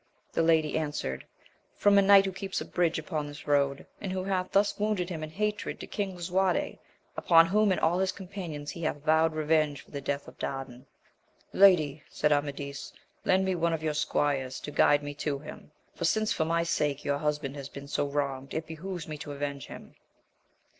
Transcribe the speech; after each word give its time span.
The 0.33 0.41
lady 0.41 0.79
answered, 0.79 1.27
From 1.75 1.99
a 1.99 2.01
knight 2.01 2.25
who 2.25 2.31
keeps 2.31 2.59
a 2.59 2.65
bridge 2.65 2.97
upon 2.97 3.27
this 3.27 3.45
road, 3.45 3.85
and 4.01 4.11
who 4.11 4.23
hath 4.23 4.51
thus 4.51 4.79
wounded 4.79 5.09
him 5.11 5.23
in 5.23 5.29
hatred 5.29 5.79
to 5.79 5.85
King 5.85 6.15
Lisuarte, 6.15 6.79
upon 7.15 7.45
whom 7.45 7.69
and 7.71 7.79
all 7.79 7.99
his 7.99 8.11
companions 8.11 8.71
he 8.71 8.81
hath 8.81 9.05
vowed 9.05 9.35
revenge 9.35 9.81
for 9.81 9.91
the 9.91 10.01
death 10.01 10.27
of 10.27 10.39
Dardan. 10.39 10.87
Lady, 11.53 12.01
said 12.09 12.31
Amadis, 12.31 12.93
lend 13.25 13.45
me 13.45 13.53
one 13.53 13.73
of 13.73 13.83
your 13.83 13.93
squires, 13.93 14.59
to 14.61 14.71
guide 14.71 15.03
me 15.03 15.13
to 15.13 15.37
him, 15.37 15.69
for 15.93 16.05
since 16.05 16.33
for 16.33 16.45
my 16.45 16.63
sake 16.63 17.05
your 17.05 17.19
husband 17.19 17.55
has 17.55 17.69
been 17.69 17.87
so 17.87 18.07
wronged, 18.07 18.55
it 18.55 18.65
behoves 18.65 19.07
me 19.07 19.19
to 19.19 19.31
avenge 19.33 19.67
him. 19.67 19.93